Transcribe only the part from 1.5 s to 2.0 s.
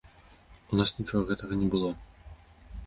не было.